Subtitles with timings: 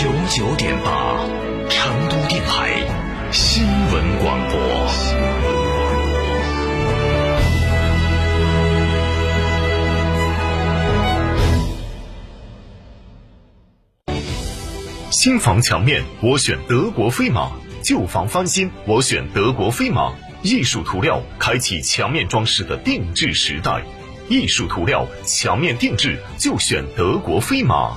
[0.00, 1.26] 九九点八，
[1.68, 2.70] 成都电台
[3.32, 4.60] 新闻广播。
[15.10, 17.50] 新房墙面，我选德国飞马；
[17.82, 20.12] 旧房翻新，我选德国飞马。
[20.42, 23.82] 艺术涂料，开启墙面装饰的定制时代。
[24.28, 27.96] 艺术涂料，墙面定制就选德国飞马。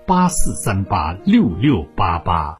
[0.11, 2.57] 八四三八六六八八。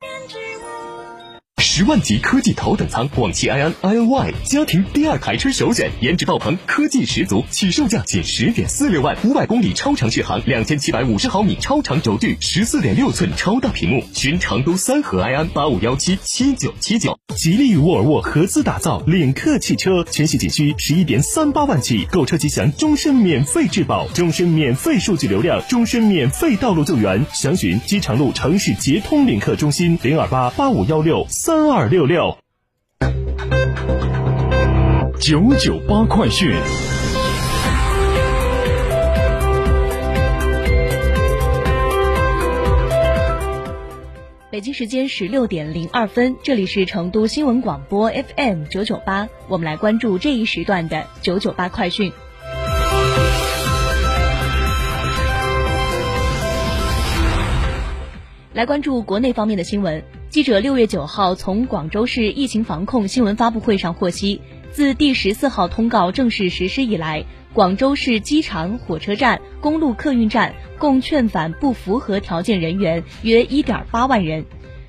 [1.61, 14.03] 十万级科技头等舱，广汽埃安 iNY 家庭第二台车首选，颜值爆棚，科技十足，起售价仅十点四六万，五百公里超长续航，两千七百五十毫米超长轴距，十四点六寸超大屏幕。
[14.11, 17.15] 寻成都三河埃安八五幺七七九七九。
[17.35, 27.23] 吉利与沃尔沃合资打造领克汽车，全系仅需十一点三八万起，购车即享终身免费质保，终身免费数据流量，终身免费道路救援。
[27.33, 31.50] 详询机场路城市捷通领克中心零二八八五幺六三。
[31.51, 32.37] 三二六六
[35.19, 36.49] 九九八快讯。
[44.49, 52.13] 北京时间十六点零二分，这里是成都新闻广播 FM 九九八，我们来关注这一时段的九九八快讯。
[58.53, 60.01] 来关注国内方面的新闻。
[60.31, 64.39] 记者六月九号从广州市疫情防控新闻发布会上获悉，
[64.71, 74.45] 自第十四号通告正式实施以来，广州市机场、火车站、公路客运站共劝返不符合条件人员约一点八万人。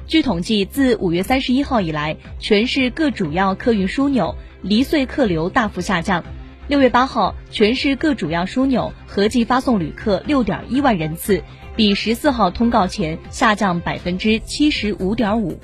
[0.06, 6.22] 据统计，自五月三十一号以来，全市各主要客运枢纽离穗客流大幅下降。
[6.72, 11.44] 六月八号，全市各主要枢纽合计发送旅客六点一万人次。
[11.76, 15.60] 比十四号通告前下降百分之七十五点五。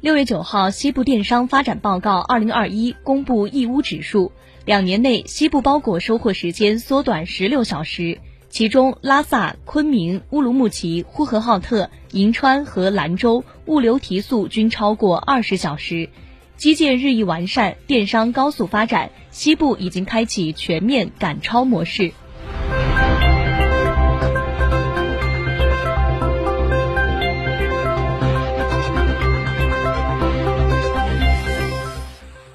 [0.00, 4.32] 六月九号，西部电商发展报告二零二一公布义乌指数，
[4.64, 8.20] 两年内西部包裹收货时间缩短十六小时，
[8.54, 16.08] 其中拉萨、昆明、乌鲁木齐、呼和浩特、银川和兰州物流提速均超过二十小时。
[16.56, 22.12] 基建日益完善，电商高速发展，西部已经开启全面赶超模式。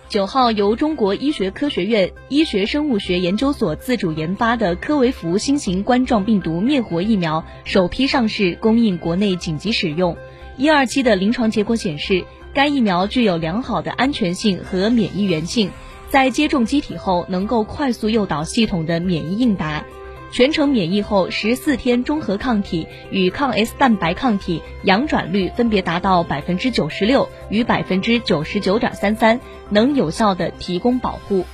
[0.10, 10.18] 九号，由中国医学科学院医学生物学研究所自主研发的科维福新型冠状病毒灭活疫苗首批上市，供应国内紧急使用。
[10.58, 12.26] 一二期的临床结果显示。
[12.52, 15.70] 该疫苗具有良好的安全性和免疫原性，
[16.10, 19.86] 在接种机体后能够快速诱导系统的免疫应答，
[20.32, 29.40] 全程免疫后十四天中和抗体与抗 S 蛋白抗体阳转率分别达到百分之九十六与百分之九十九点三三，
[29.70, 31.46] 能有效的提供保护。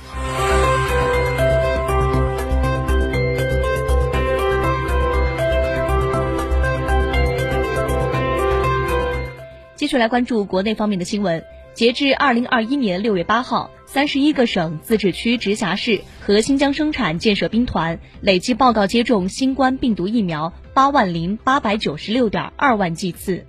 [9.74, 11.44] 继续来关注国内方面的新闻。
[11.76, 23.44] 截至二零二一年六月八号，三十一个省、自治区、直辖市和新疆生产建设兵团累计报告接种新冠病毒疫苗八万零八百九十六点二万剂次。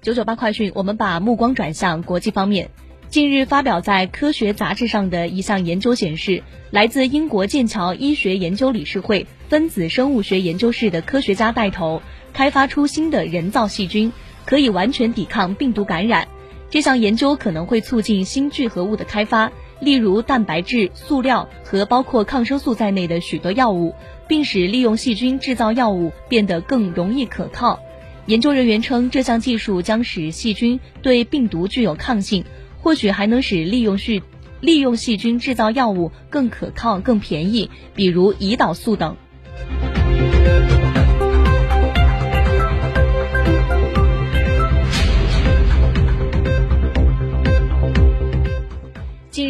[0.00, 2.70] 九九八快讯，我们把目光转向国际方面。
[3.14, 12.02] 近日发表在《科学》杂志上的一项研究显示，来自英国剑桥医学研究理事会分子生物学研究室的科学家带头，
[12.32, 14.12] 开发出新的人造细菌，
[14.44, 16.26] 可以完全抵抗病毒感染。
[16.70, 23.94] 这项研究可能会促进新聚合物的开发，例如蛋白质、塑料和包括抗生素在内的许多药物，
[24.26, 27.78] 并使利用细菌制造药物变得更容易可靠。
[28.26, 32.44] 研究人员称，这项技术将使细菌对病毒具有抗性，
[32.84, 34.22] 或许还能使利用细
[34.60, 39.16] 利用细菌制造药物更可靠、更便宜，比如胰岛素等。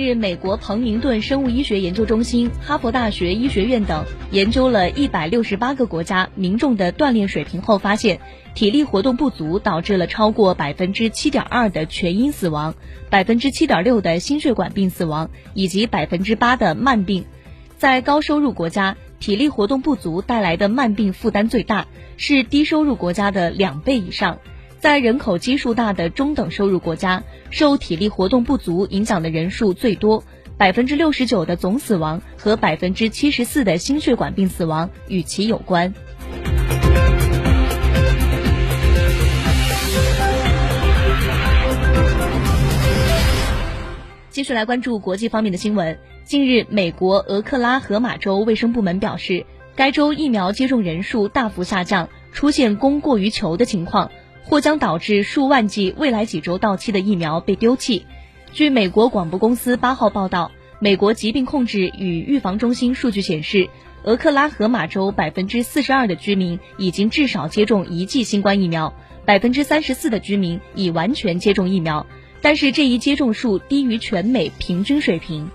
[0.05, 8.21] 日，美国彭宁顿生物医学研究中心、哈佛大学医学院等研究了一百六十八个国家民众的锻炼水平后发现，
[8.55, 12.75] 体力活动不足导致了超过百分之七点二的全因死亡，
[13.09, 17.25] 百分之七点六的心血管病死亡，以及百分之八的慢病。
[17.77, 21.87] 在高收入国家，体力活动不足带来的慢病负担最大，
[22.17, 24.39] 是低收入国家的两倍以上。
[24.85, 30.23] 在人口基数大的中等收入国家，受体力活动不足影响的人数最多，
[30.59, 35.95] 百分之六十九的总死亡和百分之七十四的心血管病死亡与其有关。
[44.29, 45.99] 继续来关注国际方面的新闻。
[46.25, 49.47] 近日，美国俄克拉荷马州卫生部门表示，
[49.77, 54.11] 该州疫苗接种人数大幅下降，出现供过于求的情况。
[54.45, 58.07] 或将导致数万剂未来几周到期的疫苗被丢弃。
[58.53, 63.69] 据美国广播公司八号报道，美国疾病控制与预防中心数据显示，
[64.05, 68.95] 俄克拉荷马州百分之四十二的居民已经至少接种一剂新冠疫苗，
[69.25, 72.07] 百分之三十四的居民已完全接种疫苗，
[72.43, 75.51] 但是这一接种数低于全美平均水平。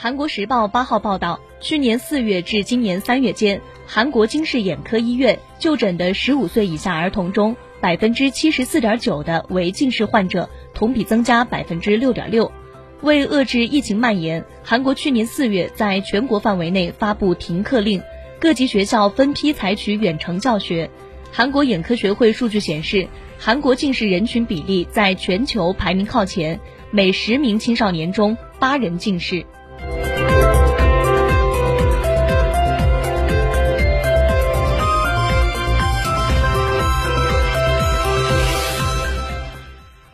[0.00, 12.52] 韩国时报八号报道，去年四月至今年三月间，韩国京市眼科医院就诊的十五岁以下儿童中，百分之七十四点九的为近视患者，同比增加百分之六点六。
[13.00, 18.00] 为遏制疫情蔓延，韩国去年四月在全国范围内发布停课令，
[18.38, 20.88] 各级学校分批采取远程教学。
[21.32, 26.60] 韩国眼科学会数据显示，韩国近视人群比例在全球排名靠前，
[26.92, 29.44] 每十名青少年中八人近视。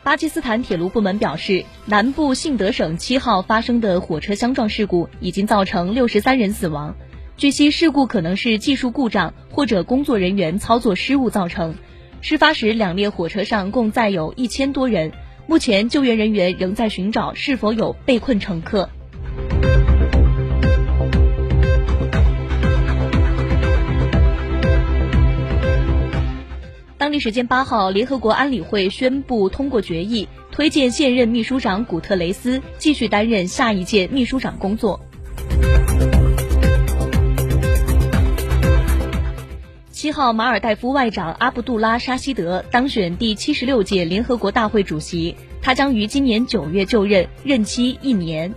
[0.05, 6.95] 巴基斯坦铁路部门表示，南部信德省七号发生的火车相撞事故已经造成六十三人死亡。
[7.39, 11.75] 据悉，事故可能是技术故障或者工作人员操作失误造成。
[12.21, 15.11] 事发时，两列火车上共载有一千多人。
[15.47, 18.91] 目前，救援人员仍在寻找是否有被困乘客。
[27.05, 34.99] 当地时间八号，联合国安理会宣布通过决议，推荐现任秘书长古特雷斯继续担任下一届秘书长工作。
[39.91, 48.55] 七号，马尔代夫外长阿卜杜拉沙希德当选第七十六届联合国大会主席，他将于今年九月就任，任期一年。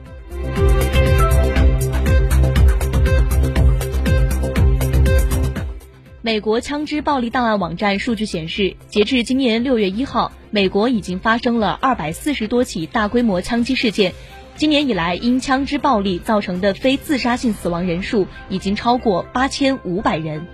[6.27, 14.13] 美国枪支暴力档案网站数据显示，截至今年六月一号，美国已经发生了二百四十多起大规模枪击事件。
[14.57, 20.47] 今年以来，因枪支暴力造成的非自杀性死亡人数已经超过八千五百人。